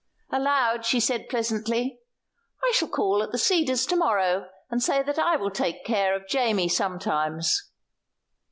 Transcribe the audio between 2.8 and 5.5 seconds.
call at The Cedars to morrow, and say that I